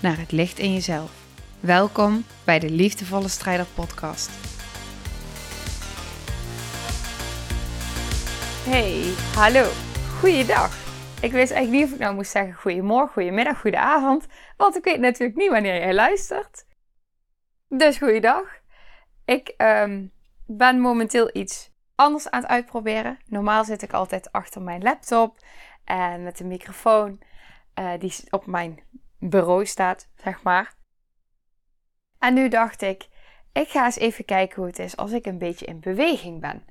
[0.00, 1.26] naar het licht in jezelf.
[1.60, 4.30] Welkom bij de Liefdevolle Strijder Podcast.
[8.68, 9.02] Hey,
[9.34, 9.70] hallo,
[10.18, 10.86] goeiedag.
[11.22, 15.00] Ik wist eigenlijk niet of ik nou moest zeggen goedemorgen, goedemiddag, goedenavond, want ik weet
[15.00, 16.66] natuurlijk niet wanneer jij luistert.
[17.68, 18.44] Dus goeiedag.
[19.24, 20.12] Ik um,
[20.46, 23.18] ben momenteel iets anders aan het uitproberen.
[23.26, 25.38] Normaal zit ik altijd achter mijn laptop
[25.84, 27.20] en met de microfoon
[27.78, 28.80] uh, die op mijn
[29.18, 30.74] bureau staat, zeg maar.
[32.18, 33.08] En nu dacht ik,
[33.52, 36.64] ik ga eens even kijken hoe het is als ik een beetje in beweging ben.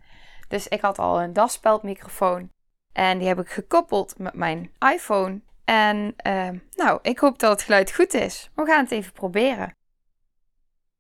[0.48, 2.52] Dus ik had al een daspeldmicrofoon
[2.94, 5.42] en die heb ik gekoppeld met mijn iPhone.
[5.66, 8.50] En uh, nou, ik hoop dat het geluid goed is.
[8.56, 9.76] We gaan het even proberen.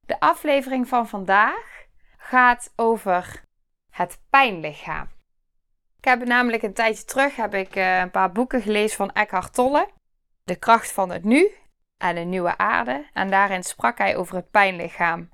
[0.05, 1.85] De aflevering van vandaag
[2.17, 3.43] gaat over
[3.89, 5.09] het pijnlichaam.
[5.97, 9.53] Ik heb namelijk een tijdje terug heb ik, uh, een paar boeken gelezen van Eckhart
[9.53, 9.89] Tolle.
[10.47, 11.51] De kracht van het nu
[11.97, 13.05] en een nieuwe aarde.
[13.13, 15.29] En daarin sprak hij over het pijnlichaam.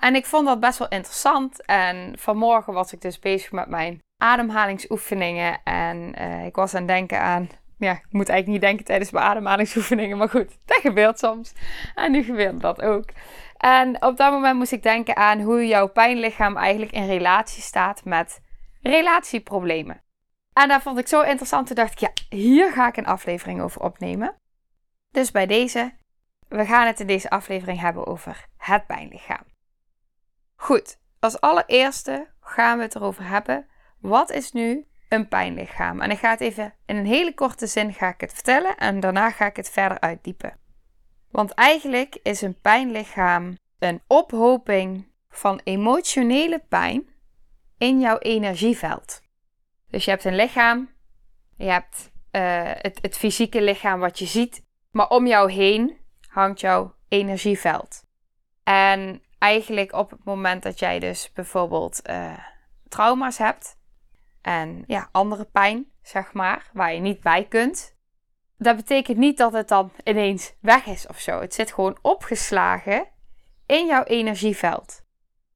[0.00, 1.64] En ik vond dat best wel interessant.
[1.64, 5.60] En vanmorgen was ik dus bezig met mijn ademhalingsoefeningen.
[5.64, 7.48] En uh, ik was aan het denken aan.
[7.78, 10.16] Ja, ik moet eigenlijk niet denken tijdens mijn ademhalingsoefeningen.
[10.16, 11.52] Maar goed, dat gebeurt soms.
[11.94, 13.08] En nu gebeurt dat ook.
[13.56, 18.04] En op dat moment moest ik denken aan hoe jouw pijnlichaam eigenlijk in relatie staat
[18.04, 18.40] met
[18.82, 20.04] relatieproblemen.
[20.56, 21.66] En dat vond ik zo interessant.
[21.66, 24.34] Toen dacht ik, ja, hier ga ik een aflevering over opnemen.
[25.10, 25.92] Dus bij deze,
[26.48, 29.44] we gaan het in deze aflevering hebben over het pijnlichaam.
[30.54, 33.66] Goed, als allereerste gaan we het erover hebben.
[34.00, 36.00] Wat is nu een pijnlichaam?
[36.00, 39.00] En ik ga het even in een hele korte zin ga ik het vertellen en
[39.00, 40.58] daarna ga ik het verder uitdiepen.
[41.30, 47.08] Want eigenlijk is een pijnlichaam een ophoping van emotionele pijn
[47.78, 49.24] in jouw energieveld.
[49.90, 50.90] Dus je hebt een lichaam,
[51.56, 55.96] je hebt uh, het, het fysieke lichaam wat je ziet, maar om jou heen
[56.28, 58.04] hangt jouw energieveld.
[58.62, 62.38] En eigenlijk op het moment dat jij dus bijvoorbeeld uh,
[62.88, 63.78] trauma's hebt
[64.42, 67.96] en ja, andere pijn, zeg maar, waar je niet bij kunt,
[68.58, 71.40] dat betekent niet dat het dan ineens weg is of zo.
[71.40, 73.08] Het zit gewoon opgeslagen
[73.66, 75.04] in jouw energieveld.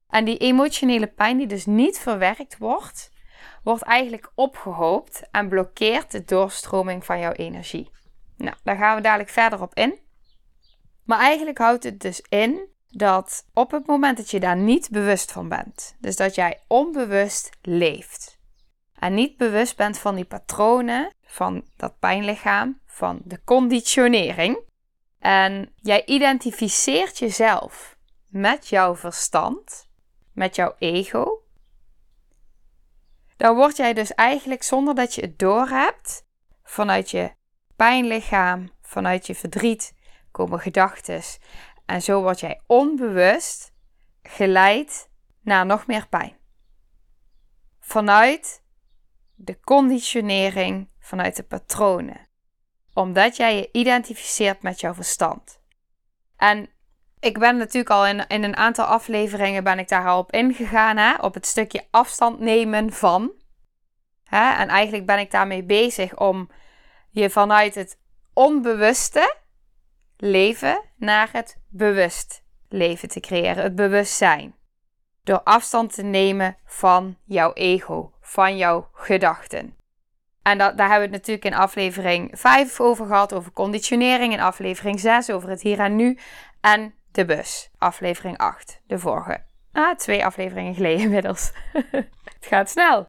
[0.09, 3.10] En die emotionele pijn die dus niet verwerkt wordt,
[3.63, 7.91] wordt eigenlijk opgehoopt en blokkeert de doorstroming van jouw energie.
[8.37, 9.99] Nou, daar gaan we dadelijk verder op in.
[11.03, 15.31] Maar eigenlijk houdt het dus in dat op het moment dat je daar niet bewust
[15.31, 18.39] van bent, dus dat jij onbewust leeft
[19.01, 24.59] en niet bewust bent van die patronen van dat pijnlichaam, van de conditionering,
[25.19, 27.97] en jij identificeert jezelf
[28.27, 29.89] met jouw verstand,
[30.33, 31.40] met jouw ego,
[33.41, 36.25] dan word jij dus eigenlijk zonder dat je het doorhebt,
[36.63, 37.31] vanuit je
[37.75, 39.93] pijnlichaam, vanuit je verdriet
[40.31, 41.21] komen gedachten.
[41.85, 43.73] En zo word jij onbewust
[44.23, 45.09] geleid
[45.41, 46.37] naar nog meer pijn.
[47.79, 48.63] Vanuit
[49.35, 52.27] de conditionering, vanuit de patronen.
[52.93, 55.61] Omdat jij je identificeert met jouw verstand.
[56.35, 56.69] En
[57.21, 60.97] ik ben natuurlijk al in, in een aantal afleveringen ben ik daar al op ingegaan,
[60.97, 63.31] hè, op het stukje afstand nemen van.
[64.23, 66.49] Hè, en eigenlijk ben ik daarmee bezig om
[67.09, 67.99] je vanuit het
[68.33, 69.35] onbewuste
[70.17, 74.55] leven naar het bewust leven te creëren, het bewustzijn.
[75.23, 79.75] Door afstand te nemen van jouw ego, van jouw gedachten.
[80.41, 84.33] En dat, daar hebben we het natuurlijk in aflevering 5 over gehad, over conditionering.
[84.33, 86.17] In aflevering 6 over het hier en nu.
[86.61, 89.45] En de bus, aflevering 8, de vorige.
[89.71, 91.51] Ah, twee afleveringen geleden inmiddels.
[91.91, 93.07] het gaat snel.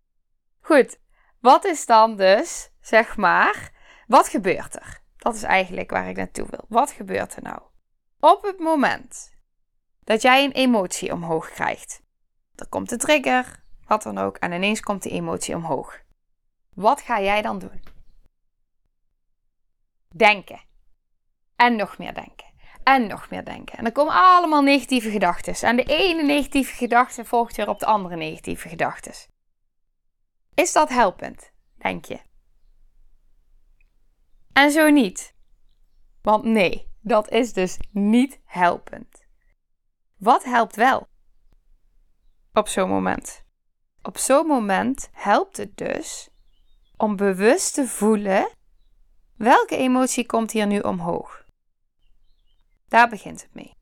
[0.60, 0.99] Goed,
[1.40, 3.70] wat is dan dus, zeg maar,
[4.06, 5.00] wat gebeurt er?
[5.16, 6.64] Dat is eigenlijk waar ik naartoe wil.
[6.69, 7.60] Wat gebeurt er nou?
[8.20, 9.37] Op het moment
[10.05, 12.02] dat jij een emotie omhoog krijgt,
[12.55, 16.00] er komt de trigger, wat dan ook, en ineens komt die emotie omhoog.
[16.75, 17.82] Wat ga jij dan doen?
[20.08, 20.60] Denken.
[21.56, 22.51] En nog meer denken.
[22.82, 23.79] En nog meer denken.
[23.79, 25.69] En er komen allemaal negatieve gedachten.
[25.69, 29.12] En de ene negatieve gedachte volgt weer op de andere negatieve gedachten.
[30.55, 32.20] Is dat helpend, denk je?
[34.52, 35.34] En zo niet.
[36.23, 39.25] Want nee, Dat is dus niet helpend.
[40.17, 41.08] Wat helpt wel?
[42.52, 43.44] Op zo'n moment.
[44.02, 46.31] Op zo'n moment helpt het dus
[46.96, 48.50] om bewust te voelen
[49.37, 51.42] welke emotie komt hier nu omhoog.
[52.93, 53.77] Daar begint het mee.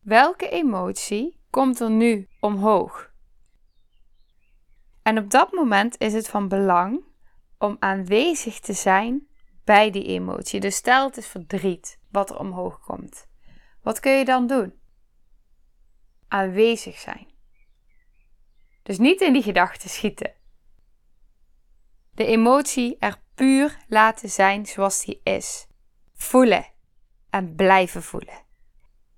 [0.00, 3.12] Welke emotie komt er nu omhoog?
[5.02, 7.04] En op dat moment is het van belang
[7.58, 9.28] om aanwezig te zijn
[9.64, 10.60] bij die emotie.
[10.60, 13.28] Dus stel het is verdriet wat er omhoog komt.
[13.82, 14.80] Wat kun je dan doen?
[16.28, 17.26] Aanwezig zijn.
[18.82, 20.34] Dus niet in die gedachten schieten.
[22.10, 25.66] De emotie er puur laten zijn zoals die is.
[26.14, 26.66] Voelen
[27.30, 28.42] en blijven voelen.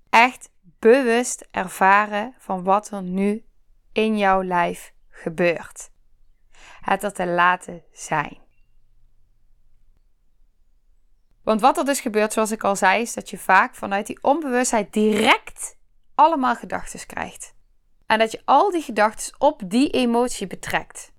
[0.09, 0.49] Echt
[0.79, 3.45] bewust ervaren van wat er nu
[3.91, 5.91] in jouw lijf gebeurt.
[6.81, 8.45] Het er te laten zijn.
[11.43, 14.17] Want wat er dus gebeurt, zoals ik al zei, is dat je vaak vanuit die
[14.21, 15.77] onbewustheid direct
[16.15, 17.55] allemaal gedachten krijgt.
[18.05, 21.11] En dat je al die gedachten op die emotie betrekt.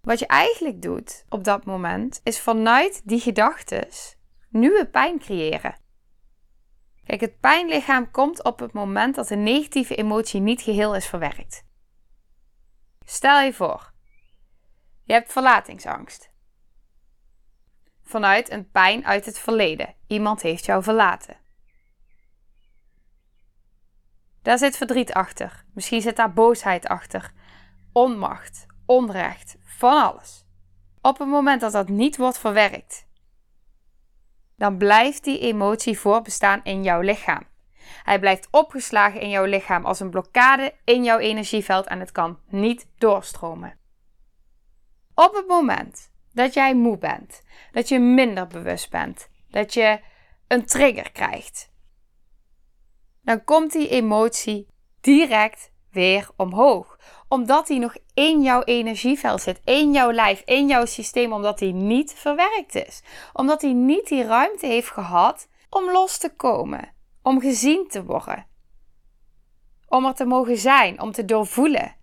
[0.00, 3.88] Wat je eigenlijk doet op dat moment, is vanuit die gedachten
[4.50, 5.78] nieuwe pijn creëren.
[7.04, 11.64] Kijk, het pijnlichaam komt op het moment dat de negatieve emotie niet geheel is verwerkt.
[13.04, 13.92] Stel je voor,
[15.04, 16.30] je hebt verlatingsangst.
[18.02, 19.94] Vanuit een pijn uit het verleden.
[20.06, 21.36] Iemand heeft jou verlaten.
[24.42, 25.64] Daar zit verdriet achter.
[25.74, 27.32] Misschien zit daar boosheid achter.
[27.92, 30.44] Onmacht, onrecht, van alles.
[31.00, 33.08] Op het moment dat dat niet wordt verwerkt,
[34.60, 37.46] dan blijft die emotie voorbestaan in jouw lichaam.
[38.02, 42.38] Hij blijft opgeslagen in jouw lichaam als een blokkade in jouw energieveld en het kan
[42.48, 43.78] niet doorstromen.
[45.14, 47.42] Op het moment dat jij moe bent,
[47.72, 50.00] dat je minder bewust bent, dat je
[50.46, 51.70] een trigger krijgt,
[53.22, 54.66] dan komt die emotie
[55.00, 56.98] direct weer omhoog.
[57.28, 61.72] Omdat die nog in jouw energieveld zit, in jouw lijf, in jouw systeem, omdat die
[61.72, 63.02] niet verwerkt is.
[63.32, 68.46] Omdat die niet die ruimte heeft gehad om los te komen, om gezien te worden.
[69.88, 71.96] Om er te mogen zijn, om te doorvoelen.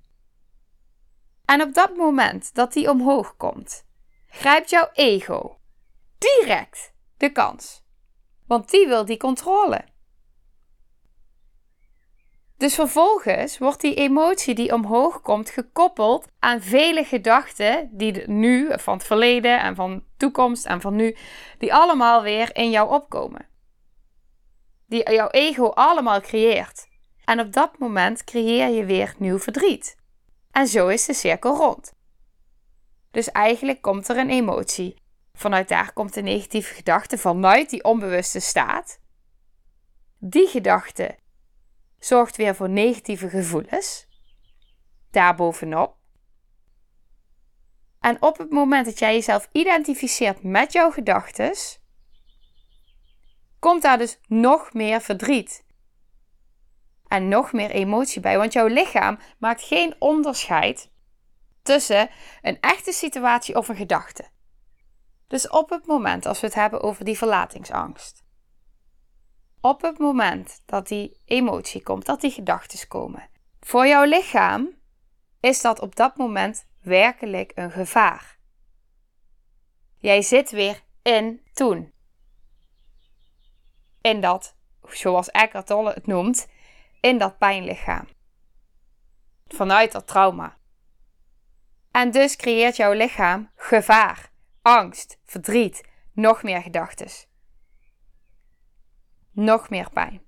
[1.46, 3.86] En op dat moment dat die omhoog komt,
[4.28, 5.58] grijpt jouw ego
[6.18, 7.84] direct de kans.
[8.48, 9.86] Want die wil die controle.
[12.58, 18.94] Dus vervolgens wordt die emotie die omhoog komt gekoppeld aan vele gedachten die nu, van
[18.94, 21.16] het verleden en van toekomst en van nu,
[21.58, 23.48] die allemaal weer in jou opkomen.
[24.86, 26.88] Die jouw ego allemaal creëert.
[27.26, 29.98] En op dat moment creëer je weer nieuw verdriet.
[30.52, 31.94] En zo is de cirkel rond.
[33.12, 35.02] Dus eigenlijk komt er een emotie.
[35.34, 39.00] Vanuit daar komt de negatieve gedachte vanuit die onbewuste staat.
[40.20, 41.18] Die gedachte
[42.00, 44.08] zorgt weer voor negatieve gevoelens.
[45.12, 45.96] Daarbovenop.
[48.00, 51.56] En op het moment dat jij jezelf identificeert met jouw gedachten,
[53.60, 55.66] komt daar dus nog meer verdriet.
[57.08, 60.92] En nog meer emotie bij, want jouw lichaam maakt geen onderscheid
[61.62, 62.10] tussen
[62.42, 64.30] een echte situatie of een gedachte.
[65.28, 68.24] Dus op het moment als we het hebben over die verlatingsangst,
[69.62, 74.76] op het moment dat die emotie komt, dat die gedachten komen, voor jouw lichaam
[75.40, 78.38] is dat op dat moment werkelijk een gevaar.
[79.98, 81.94] Jij zit weer in toen.
[84.02, 84.56] In dat,
[84.90, 86.48] zoals Eckhart Tolle het noemt,
[87.02, 88.08] in dat pijnlichaam.
[89.48, 90.58] Vanuit dat trauma.
[91.92, 95.84] En dus creëert jouw lichaam gevaar, angst, verdriet,
[96.14, 97.27] nog meer gedachten
[99.38, 100.22] nog meer pijn.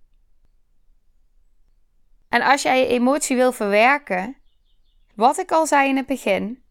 [2.30, 4.38] En als jij je emotie wil verwerken,
[5.16, 6.64] wat ik al zei in het begin,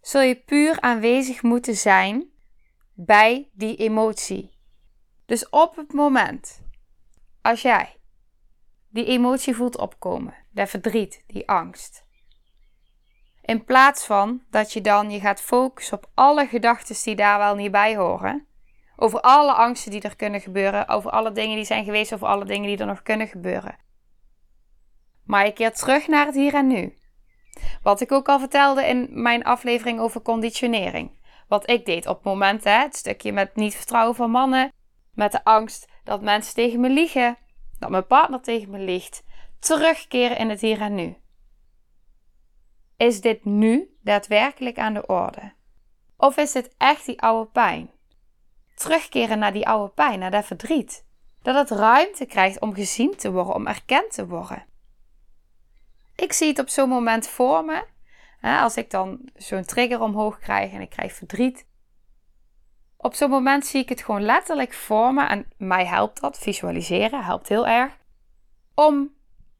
[0.00, 2.30] zul je puur aanwezig moeten zijn
[2.94, 4.58] bij die emotie.
[5.26, 6.62] Dus op het moment
[7.42, 7.96] als jij
[8.88, 12.04] die emotie voelt opkomen, dat verdriet, die angst.
[13.40, 17.54] In plaats van dat je dan je gaat focussen op alle gedachten die daar wel
[17.54, 18.46] niet bij horen,
[18.96, 20.88] over alle angsten die er kunnen gebeuren.
[20.88, 22.14] Over alle dingen die zijn geweest.
[22.14, 23.76] Over alle dingen die er nog kunnen gebeuren.
[25.24, 26.98] Maar je keert terug naar het hier en nu.
[27.82, 31.22] Wat ik ook al vertelde in mijn aflevering over conditionering.
[31.48, 34.72] Wat ik deed op het moment, hè, het stukje met niet vertrouwen van mannen.
[35.12, 37.36] Met de angst dat mensen tegen me liegen.
[37.78, 39.24] Dat mijn partner tegen me liegt.
[39.58, 41.16] Terugkeren in het hier en nu.
[42.96, 45.52] Is dit nu daadwerkelijk aan de orde?
[46.16, 47.90] Of is dit echt die oude pijn?
[48.74, 51.04] Terugkeren naar die oude pijn, naar dat verdriet.
[51.42, 54.64] Dat het ruimte krijgt om gezien te worden, om erkend te worden.
[56.14, 57.84] Ik zie het op zo'n moment voor me.
[58.40, 61.66] Als ik dan zo'n trigger omhoog krijg en ik krijg verdriet.
[62.96, 65.26] Op zo'n moment zie ik het gewoon letterlijk voor me.
[65.26, 67.96] En mij helpt dat, visualiseren helpt heel erg.
[68.74, 69.14] Om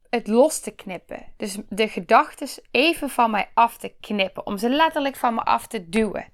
[0.09, 1.25] het los te knippen.
[1.37, 4.45] Dus de gedachten even van mij af te knippen.
[4.45, 6.33] Om ze letterlijk van me af te duwen.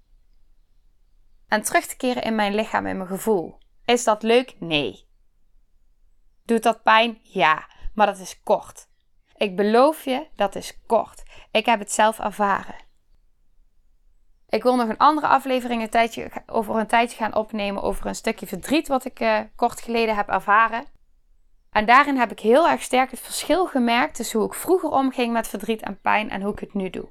[1.52, 3.58] En terug te keren in mijn lichaam en mijn gevoel.
[3.86, 4.56] Is dat leuk?
[4.60, 5.08] Nee.
[6.46, 7.20] Doet dat pijn?
[7.22, 7.68] Ja.
[7.94, 8.88] Maar dat is kort.
[9.36, 11.24] Ik beloof je, dat is kort.
[11.52, 12.76] Ik heb het zelf ervaren.
[14.50, 18.16] Ik wil nog een andere aflevering een tijdje, over een tijdje gaan opnemen over een
[18.16, 20.86] stukje verdriet wat ik uh, kort geleden heb ervaren.
[21.72, 25.34] En daarin heb ik heel erg sterk het verschil gemerkt tussen hoe ik vroeger omging
[25.34, 27.10] met verdriet en pijn en hoe ik het nu doe.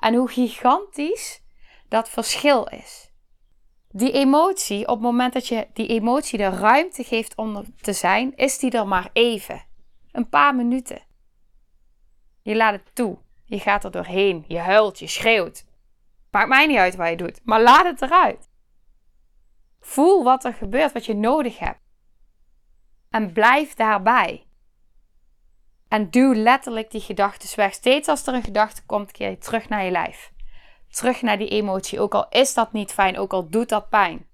[0.00, 1.42] En hoe gigantisch
[1.88, 3.07] dat verschil is.
[3.88, 8.36] Die emotie, op het moment dat je die emotie de ruimte geeft om te zijn,
[8.36, 9.66] is die er maar even.
[10.12, 11.02] Een paar minuten.
[12.42, 13.18] Je laat het toe.
[13.44, 14.44] Je gaat er doorheen.
[14.48, 15.64] Je huilt, je schreeuwt.
[16.30, 18.48] Maakt mij niet uit wat je doet, maar laat het eruit.
[19.80, 21.80] Voel wat er gebeurt, wat je nodig hebt.
[23.10, 24.46] En blijf daarbij.
[25.88, 27.72] En duw letterlijk die gedachten weg.
[27.74, 30.32] Steeds als er een gedachte komt, keer je terug naar je lijf.
[30.90, 32.00] Terug naar die emotie.
[32.00, 34.26] Ook al is dat niet fijn, ook al doet dat pijn.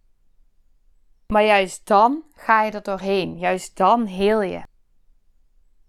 [1.26, 3.38] Maar juist dan ga je er doorheen.
[3.38, 4.62] Juist dan heel je.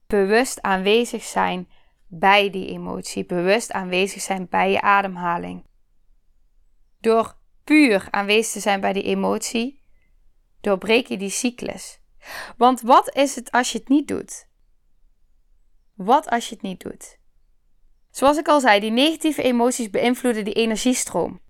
[0.08, 1.70] Bewust aanwezig zijn
[2.08, 3.26] bij die emotie.
[3.26, 5.66] Bewust aanwezig zijn bij je ademhaling.
[7.00, 9.82] Door puur aanwezig te zijn bij die emotie,
[10.62, 12.00] doorbreek je die cyclus.
[12.58, 14.48] Want wat is het als je het niet doet?
[15.94, 17.20] Wat als je het niet doet?
[18.16, 21.42] Zoals ik al zei, die negatieve emoties beïnvloeden die energiestroom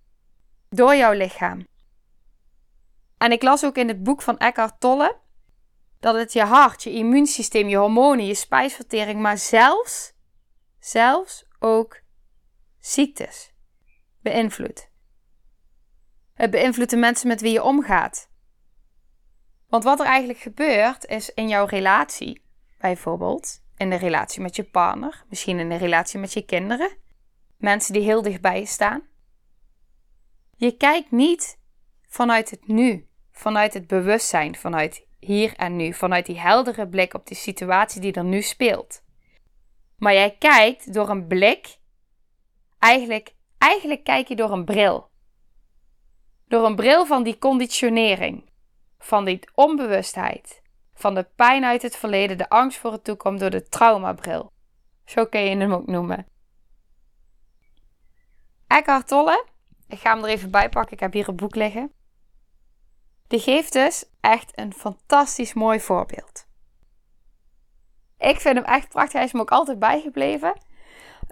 [0.69, 1.67] door jouw lichaam.
[3.17, 5.19] En ik las ook in het boek van Eckhart Tolle
[5.99, 10.13] dat het je hart, je immuunsysteem, je hormonen, je spijsvertering, maar zelfs,
[10.79, 12.01] zelfs ook
[12.79, 13.53] ziektes
[14.21, 14.89] beïnvloedt.
[16.33, 18.29] Het beïnvloedt de mensen met wie je omgaat.
[19.67, 22.41] Want wat er eigenlijk gebeurt is in jouw relatie,
[22.77, 26.97] bijvoorbeeld in de relatie met je partner, misschien in de relatie met je kinderen,
[27.57, 29.03] mensen die heel dichtbij je staan.
[30.57, 31.59] Je kijkt niet
[32.07, 37.27] vanuit het nu, vanuit het bewustzijn, vanuit hier en nu, vanuit die heldere blik op
[37.27, 39.03] de situatie die er nu speelt.
[39.97, 41.77] Maar jij kijkt door een blik,
[42.79, 45.09] eigenlijk, eigenlijk kijk je door een bril.
[46.47, 48.49] Door een bril van die conditionering,
[48.97, 50.61] van die onbewustheid,
[50.95, 54.51] van de pijn uit het verleden, de angst voor het toekomst door de traumabril.
[55.05, 56.27] Zo kun je hem ook noemen.
[58.67, 59.45] Eckhart Tolle,
[59.87, 61.91] ik ga hem er even bij pakken, ik heb hier een boek liggen.
[63.27, 66.47] Die geeft dus echt een fantastisch mooi voorbeeld.
[68.17, 70.63] Ik vind hem echt prachtig, hij is me ook altijd bijgebleven.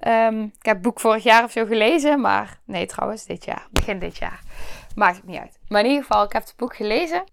[0.08, 3.68] Um, ik heb het boek vorig jaar of zo gelezen, maar nee trouwens, dit jaar,
[3.72, 4.42] begin dit jaar.
[4.96, 5.60] Maakt het niet uit.
[5.68, 7.24] Maar in ieder geval, ik heb het boek gelezen.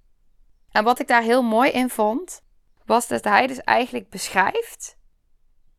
[0.70, 2.42] En wat ik daar heel mooi in vond,
[2.84, 4.98] was dat hij dus eigenlijk beschrijft.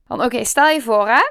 [0.06, 1.30] Van oké, stel je voor hè.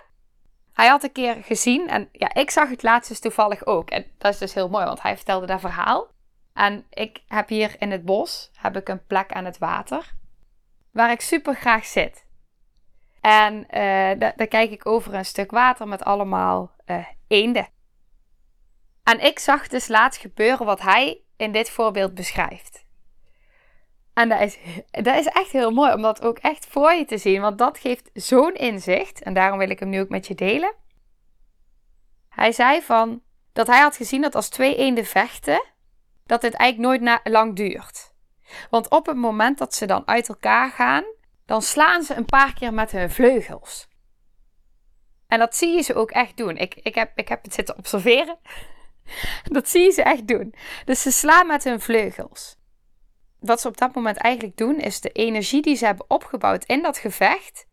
[0.72, 3.90] Hij had een keer gezien en ja, ik zag het laatst dus toevallig ook.
[3.90, 6.08] En dat is dus heel mooi, want hij vertelde dat verhaal.
[6.52, 10.14] En ik heb hier in het bos heb ik een plek aan het water
[10.92, 12.24] waar ik super graag zit.
[13.20, 17.68] En uh, daar kijk ik over een stuk water met allemaal uh, eenden.
[19.02, 22.84] En ik zag dus laatst gebeuren wat hij in dit voorbeeld beschrijft.
[24.20, 24.58] En dat is,
[24.90, 27.78] dat is echt heel mooi om dat ook echt voor je te zien, want dat
[27.78, 29.22] geeft zo'n inzicht.
[29.22, 30.74] En daarom wil ik hem nu ook met je delen.
[32.28, 33.22] Hij zei van
[33.52, 35.64] dat hij had gezien dat als twee eenden vechten,
[36.26, 38.14] dat het eigenlijk nooit lang duurt.
[38.70, 41.04] Want op het moment dat ze dan uit elkaar gaan,
[41.46, 43.88] dan slaan ze een paar keer met hun vleugels.
[45.26, 46.56] En dat zie je ze ook echt doen.
[46.56, 48.38] Ik, ik, heb, ik heb het zitten observeren.
[49.44, 50.54] Dat zie je ze echt doen.
[50.84, 52.59] Dus ze slaan met hun vleugels.
[53.40, 56.82] Wat ze op dat moment eigenlijk doen, is de energie die ze hebben opgebouwd in
[56.82, 57.66] dat gevecht,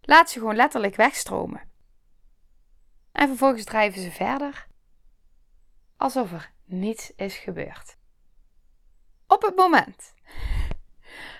[0.00, 1.68] laat ze gewoon letterlijk wegstromen.
[3.12, 4.66] En vervolgens drijven ze verder,
[5.96, 7.96] alsof er niets is gebeurd.
[9.26, 10.14] Op het moment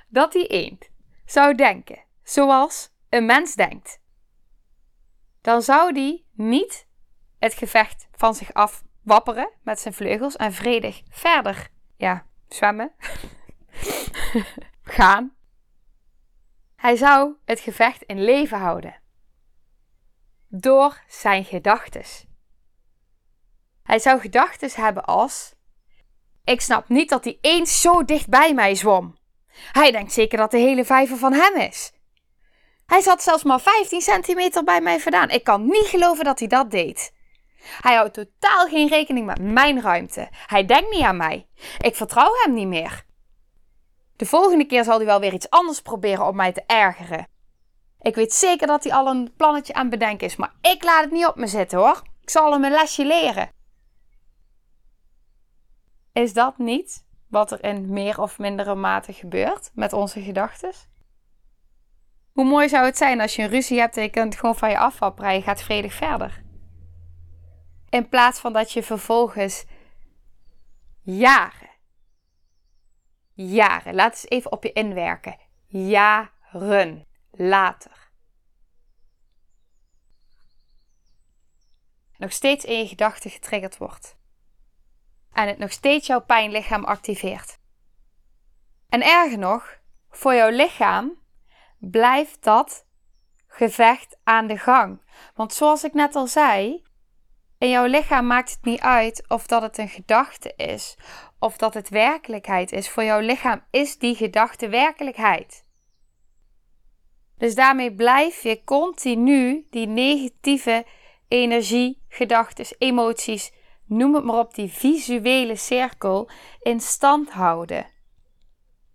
[0.08, 0.88] dat die eend
[1.24, 4.00] zou denken zoals een mens denkt,
[5.40, 6.86] dan zou die niet
[7.38, 12.92] het gevecht van zich af wapperen met zijn vleugels en vredig verder ja, zwemmen,
[14.98, 15.36] gaan.
[16.76, 19.00] Hij zou het gevecht in leven houden.
[20.48, 22.26] Door zijn gedachtes.
[23.82, 25.54] Hij zou gedachtes hebben als:
[26.44, 29.16] Ik snap niet dat hij eens zo dicht bij mij zwom.
[29.72, 31.92] Hij denkt zeker dat de hele vijver van hem is.
[32.86, 35.30] Hij zat zelfs maar 15 centimeter bij mij vandaan.
[35.30, 37.12] Ik kan niet geloven dat hij dat deed.
[37.80, 40.28] Hij houdt totaal geen rekening met mijn ruimte.
[40.46, 41.48] Hij denkt niet aan mij.
[41.78, 43.06] Ik vertrouw hem niet meer.
[44.18, 47.26] De volgende keer zal hij wel weer iets anders proberen om mij te ergeren.
[48.00, 51.12] Ik weet zeker dat hij al een plannetje aan bedenken is, maar ik laat het
[51.12, 52.02] niet op me zitten hoor.
[52.20, 53.50] Ik zal hem een lesje leren.
[56.12, 60.72] Is dat niet wat er in meer of mindere mate gebeurt met onze gedachten?
[62.32, 64.70] Hoe mooi zou het zijn als je een ruzie hebt en je kunt gewoon van
[64.70, 66.42] je afwapperen en je gaat vredig verder.
[67.88, 69.64] In plaats van dat je vervolgens
[71.02, 71.67] jaren,
[73.46, 78.10] jaren, laat eens even op je inwerken, jaren later.
[82.16, 84.16] Nog steeds in je gedachten getriggerd wordt.
[85.32, 87.58] En het nog steeds jouw pijnlichaam activeert.
[88.88, 89.78] En erger nog,
[90.10, 91.18] voor jouw lichaam
[91.78, 92.86] blijft dat
[93.46, 95.02] gevecht aan de gang.
[95.34, 96.82] Want zoals ik net al zei,
[97.58, 100.96] in jouw lichaam maakt het niet uit of dat het een gedachte is
[101.38, 102.88] of dat het werkelijkheid is.
[102.88, 105.66] Voor jouw lichaam is die gedachte werkelijkheid.
[107.38, 110.86] Dus daarmee blijf je continu die negatieve
[111.28, 113.52] energie, gedachten, emoties,
[113.84, 116.30] noem het maar op, die visuele cirkel
[116.62, 117.86] in stand houden.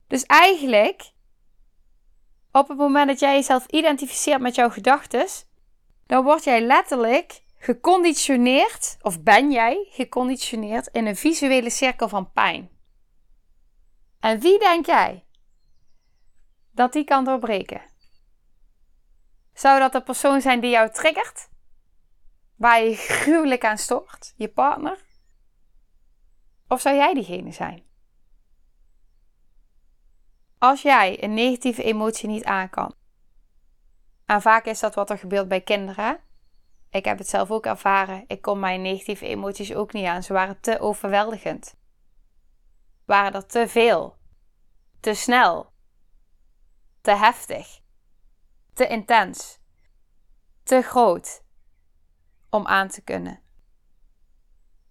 [0.07, 1.11] Dus eigenlijk,
[2.51, 5.25] op het moment dat jij jezelf identificeert met jouw gedachten,
[6.05, 12.69] dan word jij letterlijk geconditioneerd, of ben jij geconditioneerd in een visuele cirkel van pijn.
[14.19, 15.25] En wie denk jij
[16.71, 17.81] dat die kan doorbreken?
[19.53, 21.49] Zou dat de persoon zijn die jou triggert?
[22.55, 24.33] Waar je gruwelijk aan stoort?
[24.35, 25.05] Je partner?
[26.67, 27.83] Of zou jij diegene zijn?
[30.57, 32.95] Als jij een negatieve emotie niet aan kan,
[34.25, 36.31] en vaak is dat wat er gebeurt bij kinderen,
[36.93, 38.23] ik heb het zelf ook ervaren.
[38.27, 40.23] Ik kon mijn negatieve emoties ook niet aan.
[40.23, 41.75] Ze waren te overweldigend.
[43.05, 44.17] Waren er te veel.
[44.99, 45.73] Te snel.
[47.01, 47.79] Te heftig.
[48.73, 49.59] Te intens.
[50.63, 51.43] Te groot.
[52.49, 53.41] Om aan te kunnen.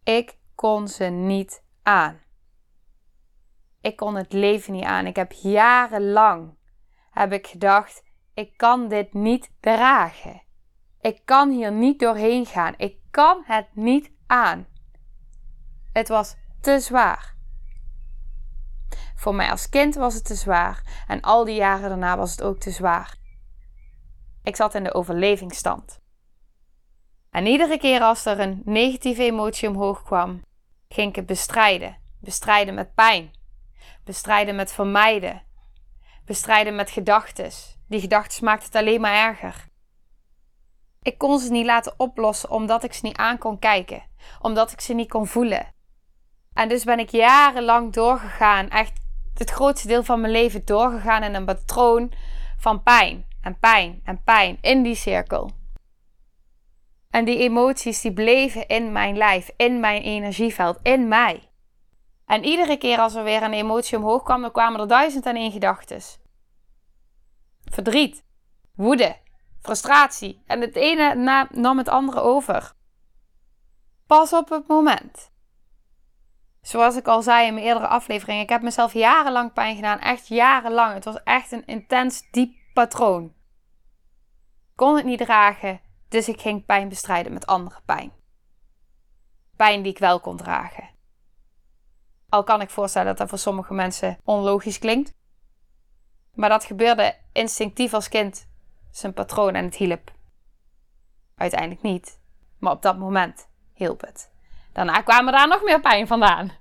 [0.04, 2.20] Ik kon ze niet aan.
[3.80, 5.06] Ik kon het leven niet aan.
[5.06, 6.56] Ik heb jarenlang
[7.10, 8.02] heb ik gedacht,
[8.34, 10.42] ik kan dit niet dragen.
[11.02, 12.74] Ik kan hier niet doorheen gaan.
[12.76, 14.66] Ik kan het niet aan.
[15.92, 17.34] Het was te zwaar.
[19.14, 22.42] Voor mij als kind was het te zwaar en al die jaren daarna was het
[22.42, 23.14] ook te zwaar.
[24.42, 26.00] Ik zat in de overlevingsstand.
[27.30, 30.42] En iedere keer als er een negatieve emotie omhoog kwam,
[30.88, 31.96] ging ik het bestrijden.
[32.20, 33.30] Bestrijden met pijn.
[34.04, 35.42] Bestrijden met vermijden.
[36.24, 37.50] Bestrijden met gedachten.
[37.88, 39.70] Die gedachten maakten het alleen maar erger.
[41.02, 44.02] Ik kon ze niet laten oplossen omdat ik ze niet aan kon kijken,
[44.40, 45.74] omdat ik ze niet kon voelen.
[46.54, 49.00] En dus ben ik jarenlang doorgegaan, echt
[49.34, 52.12] het grootste deel van mijn leven doorgegaan in een patroon
[52.58, 55.50] van pijn en pijn en pijn in die cirkel.
[57.10, 61.50] En die emoties die bleven in mijn lijf, in mijn energieveld, in mij.
[62.26, 65.36] En iedere keer als er weer een emotie omhoog kwam, dan kwamen er duizend en
[65.36, 66.00] één gedachten.
[67.64, 68.24] Verdriet,
[68.74, 69.16] woede,
[69.62, 70.42] frustratie.
[70.46, 71.14] En het ene
[71.50, 72.72] nam het andere over.
[74.06, 75.30] Pas op het moment.
[76.60, 79.98] Zoals ik al zei in mijn eerdere aflevering, ik heb mezelf jarenlang pijn gedaan.
[79.98, 80.94] Echt jarenlang.
[80.94, 83.24] Het was echt een intens, diep patroon.
[83.24, 88.12] Ik kon het niet dragen, dus ik ging pijn bestrijden met andere pijn.
[89.56, 90.90] Pijn die ik wel kon dragen.
[92.28, 95.14] Al kan ik voorstellen dat dat voor sommige mensen onlogisch klinkt.
[96.34, 98.50] Maar dat gebeurde instinctief als kind
[98.92, 100.10] zijn patroon en het hielp.
[101.36, 102.20] Uiteindelijk niet,
[102.58, 104.30] maar op dat moment hielp het.
[104.72, 106.52] Daarna kwamen daar nog meer pijn vandaan.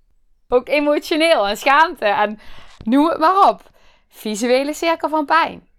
[0.48, 2.40] Ook emotioneel en schaamte en
[2.84, 3.70] noem het maar op.
[4.08, 5.70] Visuele cirkel van pijn.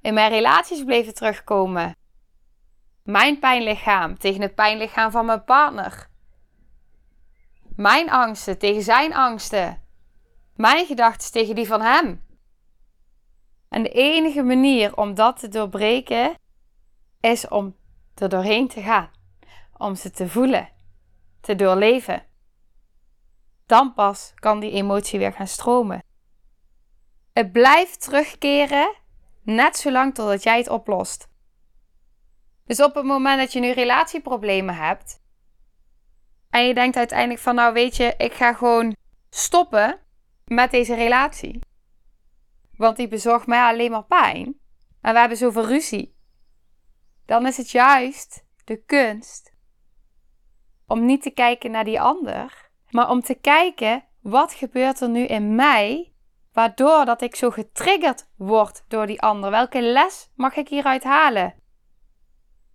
[0.00, 1.96] In mijn relaties bleef het terugkomen.
[3.02, 6.08] Mijn pijnlichaam tegen het pijnlichaam van mijn partner.
[7.76, 9.82] Mijn angsten tegen zijn angsten.
[10.54, 12.28] Mijn gedachten tegen die van hem.
[13.70, 16.34] En de enige manier om dat te doorbreken
[17.20, 17.76] is om
[18.14, 19.10] er doorheen te gaan.
[19.76, 20.68] Om ze te voelen,
[21.40, 22.26] te doorleven.
[23.66, 26.02] Dan pas kan die emotie weer gaan stromen.
[27.32, 28.94] Het blijft terugkeren,
[29.42, 31.28] net zolang totdat jij het oplost.
[32.64, 35.20] Dus op het moment dat je nu relatieproblemen hebt,
[36.50, 38.96] En je denkt uiteindelijk van, nou weet je, ik ga gewoon
[39.28, 39.98] stoppen
[40.44, 41.60] met deze relatie.
[42.80, 44.60] Want die bezorgt mij alleen maar pijn.
[45.00, 46.16] En we hebben zoveel ruzie.
[47.26, 49.52] Dan is het juist de kunst
[50.86, 55.24] om niet te kijken naar die ander, maar om te kijken wat gebeurt er nu
[55.24, 56.14] in mij
[56.52, 59.50] waardoor dat ik zo getriggerd word door die ander.
[59.50, 61.54] Welke les mag ik hieruit halen?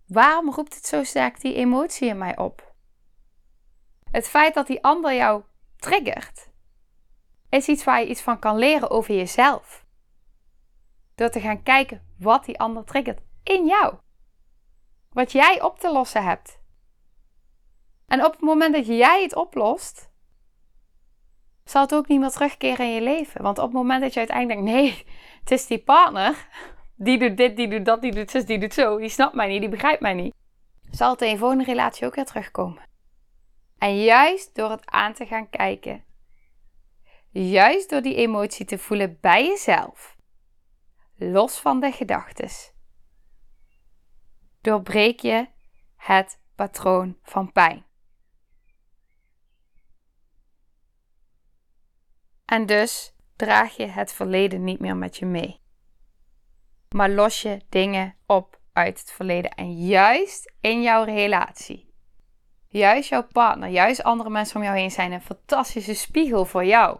[0.06, 2.74] Waarom roept het zo sterk die emotie in mij op?
[4.10, 5.42] Het feit dat die ander jou
[5.76, 6.50] triggert,
[7.48, 9.85] is iets waar je iets van kan leren over jezelf.
[11.16, 13.94] Door te gaan kijken wat die ander triggert in jou.
[15.10, 16.60] Wat jij op te lossen hebt.
[18.06, 20.10] En op het moment dat jij het oplost,
[21.64, 23.42] zal het ook niet meer terugkeren in je leven.
[23.42, 25.04] Want op het moment dat je uiteindelijk denkt, nee,
[25.40, 26.48] het is die partner,
[26.94, 29.48] die doet dit, die doet dat, die doet zus, die doet zo, die snapt mij
[29.48, 30.34] niet, die begrijpt mij niet,
[30.90, 32.82] zal het in je volgende relatie ook weer terugkomen.
[33.78, 36.04] En juist door het aan te gaan kijken,
[37.30, 40.15] juist door die emotie te voelen bij jezelf,
[41.16, 42.72] los van de gedachtes,
[44.60, 45.48] doorbreek je
[45.96, 47.84] het patroon van pijn.
[52.44, 55.60] En dus draag je het verleden niet meer met je mee.
[56.88, 59.50] Maar los je dingen op uit het verleden.
[59.50, 61.94] En juist in jouw relatie,
[62.68, 66.98] juist jouw partner, juist andere mensen om jou heen zijn een fantastische spiegel voor jou.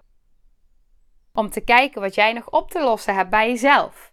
[1.37, 4.13] Om te kijken wat jij nog op te lossen hebt bij jezelf.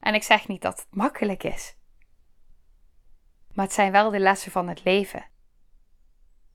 [0.00, 1.76] En ik zeg niet dat het makkelijk is.
[3.52, 5.26] Maar het zijn wel de lessen van het leven.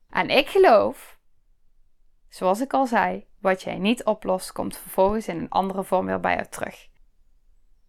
[0.10, 1.20] En ik geloof,
[2.30, 6.20] zoals ik al zei, wat jij niet oplost, komt vervolgens in een andere vorm weer
[6.20, 6.89] bij jou terug.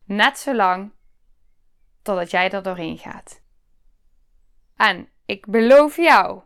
[0.04, 0.92] Net zolang
[2.02, 3.42] totdat jij er doorheen gaat.
[4.76, 6.42] En ik beloof jou,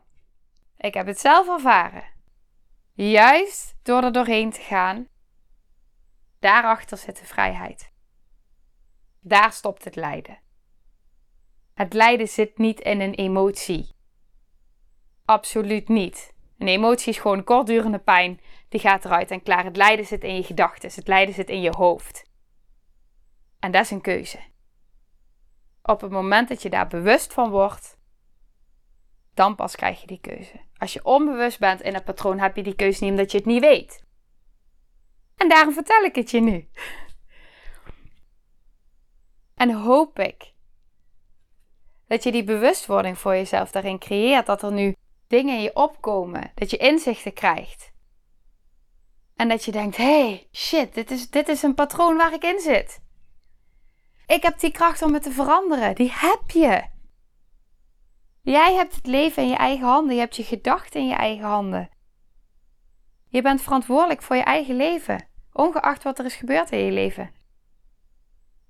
[0.76, 2.13] ik heb het zelf ervaren.
[2.96, 5.08] Juist door er doorheen te gaan,
[6.38, 7.92] daarachter zit de vrijheid.
[9.20, 10.38] Daar stopt het lijden.
[11.74, 13.88] Het lijden zit niet in een emotie.
[15.24, 16.34] Absoluut niet.
[16.58, 19.64] Een emotie is gewoon kortdurende pijn die gaat eruit en klaar.
[19.64, 22.30] Het lijden zit in je gedachten, het lijden zit in je hoofd.
[23.58, 24.38] En dat is een keuze.
[25.82, 27.98] Op het moment dat je daar bewust van wordt,
[29.34, 30.60] dan pas krijg je die keuze.
[30.78, 33.46] Als je onbewust bent in het patroon, heb je die keuze niet omdat je het
[33.46, 34.04] niet weet.
[35.36, 36.68] En daarom vertel ik het je nu.
[39.54, 40.52] En hoop ik
[42.06, 44.94] dat je die bewustwording voor jezelf daarin creëert, dat er nu
[45.26, 47.92] dingen in je opkomen, dat je inzichten krijgt.
[49.36, 52.60] En dat je denkt: hey, shit, dit is, dit is een patroon waar ik in
[52.60, 53.02] zit.
[54.26, 55.94] Ik heb die kracht om het te veranderen.
[55.94, 56.92] Die heb je.
[58.44, 60.14] Jij hebt het leven in je eigen handen.
[60.14, 61.88] Je hebt je gedachten in je eigen handen.
[63.28, 67.30] Je bent verantwoordelijk voor je eigen leven, ongeacht wat er is gebeurd in je leven.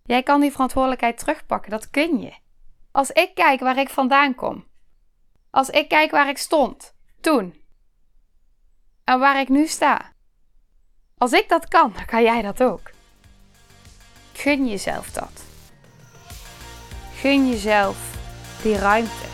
[0.02, 2.32] Jij kan die verantwoordelijkheid terugpakken, dat kun je.
[2.92, 4.66] Als ik kijk waar ik vandaan kom,
[5.50, 7.62] als ik kijk waar ik stond toen
[9.04, 10.12] en waar ik nu sta,
[11.18, 12.90] als ik dat kan, dan kan jij dat ook.
[14.32, 15.44] Gun jezelf dat.
[17.14, 18.16] Gun jezelf
[18.62, 19.33] die ruimte.